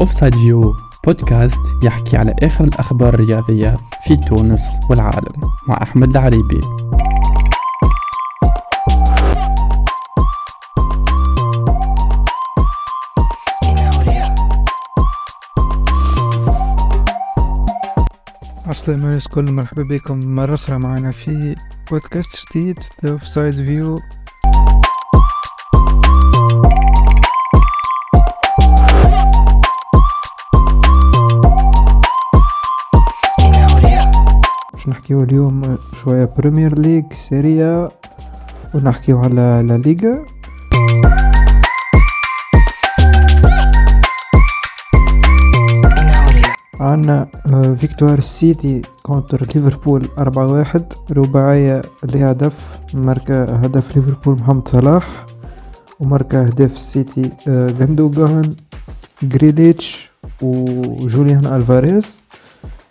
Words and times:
أوفسايد 0.00 0.34
فيو 0.34 0.74
بودكاست 1.04 1.58
يحكي 1.82 2.16
على 2.16 2.34
آخر 2.42 2.64
الأخبار 2.64 3.14
الرياضية 3.14 3.76
في 4.06 4.16
تونس 4.16 4.62
والعالم 4.90 5.42
مع 5.68 5.78
أحمد 5.82 6.08
العريبي. 6.10 6.60
السلام 18.68 19.06
عليكم 19.06 19.54
مرحبا 19.54 19.82
بكم 19.82 20.34
مرة 20.34 20.54
أخرى 20.54 20.78
معنا 20.78 21.10
في 21.10 21.54
بودكاست 21.90 22.52
جديد 22.52 22.78
The 22.78 23.08
Offside 23.08 23.56
View. 23.68 24.17
نحكيو 35.08 35.22
اليوم 35.22 35.78
شوية 36.02 36.24
بريمير 36.38 36.78
ليج 36.78 37.12
Serie 37.12 37.75
A 37.75 37.88
ونحكيو 38.74 39.18
على 39.18 39.64
لا 39.68 39.78
ليغا 39.78 40.24
آه، 46.80 47.74
victoire 47.74 48.18
السيتي 48.18 48.82
contre 49.02 49.40
ليفربول 49.40 50.08
أربعة 50.18 50.46
واحد. 50.46 50.92
رباعية 51.12 51.82
لهدف 52.04 52.80
ماركة 52.94 53.44
هدف 53.44 53.96
ليفربول 53.96 54.34
محمد 54.34 54.68
صلاح 54.68 55.26
وماركة 56.00 56.46
أهداف 56.46 56.72
السيتي 56.72 57.30
غندوغان 57.48 58.56
جريليتش 59.22 60.10
وجوليان 60.42 61.46
ألفاريز. 61.46 62.27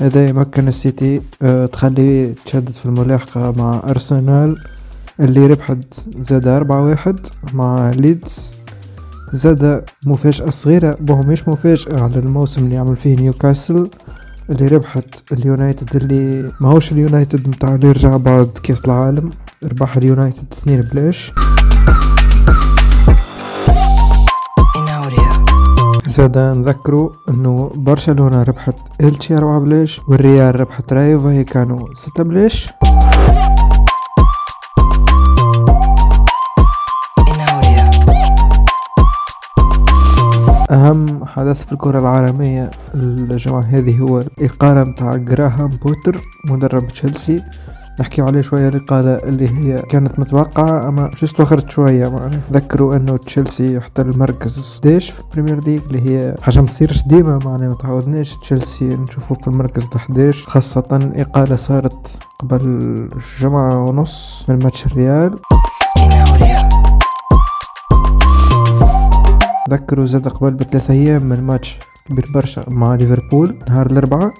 هذا 0.00 0.28
يمكن 0.28 0.68
السيتي 0.68 1.20
آه، 1.42 1.66
تخلي 1.66 2.34
تشدد 2.44 2.70
في 2.70 2.86
الملاحقة 2.86 3.50
مع 3.56 3.82
أرسنال 3.88 4.56
اللي 5.20 5.46
ربحت 5.46 6.08
زاد 6.18 6.48
أربعة 6.48 6.84
واحد 6.84 7.18
مع 7.52 7.90
ليدز. 7.90 8.54
زاد 9.32 9.84
مفاجأة 10.06 10.50
صغيرة 10.50 10.96
مش 11.00 11.48
مفاجأة 11.48 12.02
على 12.02 12.18
الموسم 12.18 12.64
اللي 12.64 12.76
عمل 12.76 12.96
فيه 12.96 13.16
نيوكاسل 13.16 13.88
اللي 14.50 14.66
ربحت 14.66 15.32
اليونايتد 15.32 15.96
اللي 15.96 16.52
ماهوش 16.60 16.92
اليونايتد 16.92 17.48
متاع 17.48 17.74
اللي 17.74 17.92
رجع 17.92 18.16
بعد 18.16 18.48
كأس 18.62 18.84
العالم 18.84 19.30
ربح 19.64 19.96
اليونايتد 19.96 20.44
اثنين 20.52 20.80
بلاش. 20.80 21.32
زاد 26.12 26.38
نذكروا 26.38 27.10
إنه 27.28 27.70
برشلونة 27.74 28.42
ربحت 28.42 28.78
إلتشي 29.00 29.36
أربعة 29.36 29.60
بلاش 29.60 30.00
والريال 30.08 30.60
ربحت 30.60 30.92
رايو 30.92 31.44
كانوا 31.44 31.94
ستة 31.94 32.24
بلاش 32.24 32.70
أهم 40.70 41.24
حدث 41.24 41.66
في 41.66 41.72
الكرة 41.72 41.98
العالمية 41.98 42.70
الجمعة 42.94 43.60
هذه 43.60 43.98
هو 43.98 44.20
الإقالة 44.20 44.84
متاع 44.84 45.16
جراهام 45.16 45.68
بوتر 45.68 46.20
مدرب 46.50 46.88
تشيلسي. 46.88 47.42
نحكي 48.00 48.22
عليه 48.22 48.40
شوية 48.40 48.68
الإقالة 48.68 49.14
اللي 49.28 49.48
هي 49.48 49.82
كانت 49.82 50.18
متوقعة 50.18 50.88
أما 50.88 51.10
مش 51.12 51.24
استوخرت 51.24 51.70
شوية 51.70 52.08
معناها 52.08 52.40
تذكروا 52.50 52.96
أنه 52.96 53.16
تشيلسي 53.16 53.74
يحتل 53.76 54.08
المركز 54.10 54.78
11 54.84 55.12
في 55.14 55.20
البريمير 55.20 55.64
ليج 55.64 55.80
اللي 55.86 56.10
هي 56.10 56.34
حاجة 56.42 56.60
مصيرش 56.60 57.02
ديما 57.06 57.38
معناها 57.44 57.68
ما 57.68 57.74
تعودناش. 57.74 58.36
تشيلسي 58.36 58.84
نشوفه 58.84 59.34
في 59.34 59.48
المركز 59.48 59.88
11 59.96 60.50
خاصة 60.50 60.84
الإقالة 60.92 61.56
صارت 61.56 62.18
قبل 62.38 63.08
جمعة 63.40 63.84
ونص 63.84 64.44
من 64.48 64.58
ماتش 64.62 64.86
الريال. 64.86 65.38
تذكروا 69.68 70.06
زاد 70.06 70.28
قبل 70.28 70.50
بثلاثة 70.50 70.94
أيام 70.94 71.22
من 71.22 71.42
ماتش 71.42 71.78
كبير 72.10 72.30
برشا 72.34 72.64
مع 72.68 72.94
ليفربول 72.94 73.58
نهار 73.68 73.86
الأربعاء. 73.86 74.32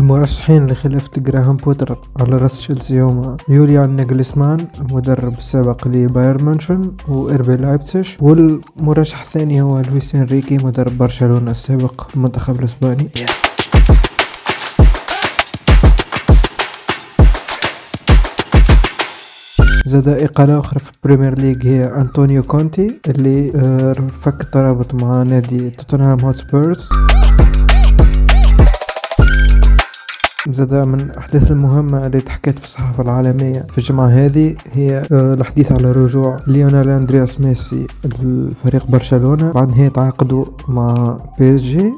المرشحين 0.00 0.66
لخلافة 0.66 1.10
جراهام 1.16 1.56
بوتر 1.56 1.98
على 2.20 2.36
رأس 2.36 2.58
تشيلسي 2.58 3.00
هما 3.00 3.36
يوليان 3.48 3.96
نيجلسمان 3.96 4.66
المدرب 4.80 5.38
السابق 5.38 5.88
لبايرن 5.88 6.44
مانشن 6.44 6.82
و 7.08 7.24
RB 7.24 7.56
لايبتسش 7.56 8.16
والمرشح 8.20 9.20
الثاني 9.20 9.62
هو 9.62 9.80
لويس 9.80 10.14
إنريكي 10.14 10.56
مدرب 10.58 10.98
برشلونة 10.98 11.50
السابق 11.50 12.06
المنتخب 12.14 12.60
الإسباني. 12.60 13.10
زاد 19.86 20.08
إقالة 20.08 20.60
أخرى 20.60 20.80
في 20.80 20.90
البريمير 20.96 21.38
ليج 21.38 21.66
هي 21.66 21.84
أنطونيو 21.84 22.42
كونتي 22.42 23.00
اللي 23.06 23.52
آه، 23.56 23.92
فك 24.22 24.40
الارتباط 24.40 24.94
مع 24.94 25.22
نادي 25.22 25.70
توتنهام 25.70 26.20
هوتسبيرز. 26.20 26.88
زاد 30.48 30.74
من 30.74 31.00
الأحداث 31.00 31.50
المهمة 31.50 32.06
اللي 32.06 32.20
تحكيت 32.20 32.58
في 32.58 32.64
الصحافة 32.64 33.02
العالمية. 33.02 33.66
في 33.72 33.78
الجمعة 33.78 34.06
هذه 34.08 34.56
هي 34.72 35.02
آه، 35.12 35.34
الحديث 35.34 35.72
على 35.72 35.92
رجوع 35.92 36.40
ليونيل 36.46 36.88
أندرياس 36.88 37.40
ميسي 37.40 37.86
لفريق 38.04 38.86
برشلونة. 38.86 39.52
بعد 39.52 39.68
نهاية 39.68 39.92
عقده 39.96 40.46
مع 40.68 41.16
PSG. 41.38 41.92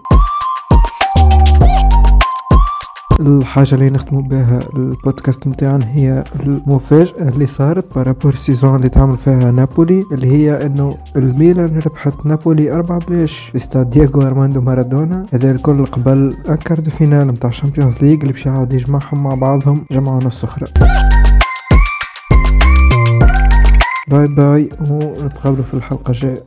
الحاجة 3.27 3.75
اللي 3.75 3.91
نختمو 3.91 4.21
بها 4.21 4.60
البودكاست 4.77 5.47
متاعنا 5.47 5.87
هي 5.88 6.25
المفاجأة 6.41 7.28
اللي 7.28 7.47
صارت 7.47 7.94
par 7.94 8.06
rapport 8.06 8.32
ال 8.32 8.39
saison 8.39 8.76
اللي 8.77 8.88
تعمل 8.88 9.15
فيها 9.19 9.50
نابولي 9.50 10.03
اللي 10.12 10.27
هي 10.27 10.66
إنه 10.66 10.94
الميلان 11.16 11.78
ربحت 11.78 12.27
نابولي 12.27 12.72
أربعة 12.72 12.99
بلاش 13.09 13.38
في 13.38 13.56
استاد 13.56 13.91
دييغو 13.91 14.22
ارماندو 14.22 14.60
مارادونا 14.60 15.27
هذا 15.33 15.50
الكل 15.50 15.87
قبل 15.87 16.37
quart 16.47 16.76
de 16.76 16.88
finale 16.88 17.26
متاع 17.28 17.50
الشامبيونز 17.50 17.99
ليج 18.03 18.21
اللي 18.21 18.33
باش 18.33 18.47
يعاود 18.47 18.72
يجمعهم 18.72 19.22
مع 19.22 19.34
بعضهم 19.34 19.84
جمعة 19.91 20.15
ونص 20.15 20.44
أخرى. 20.44 20.66
bye 24.08 24.26
bye 24.26 24.69
ونتقابلوا 24.91 25.65
في 25.65 25.75
الحلقة 25.75 26.10
الجاية. 26.10 26.44